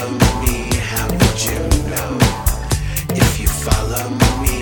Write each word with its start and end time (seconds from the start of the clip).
follow 0.00 0.12
me, 0.40 0.70
how 0.76 1.06
would 1.08 1.44
you 1.44 1.58
know? 1.90 2.18
If 3.10 3.40
you 3.40 3.48
follow 3.48 4.08
me. 4.42 4.59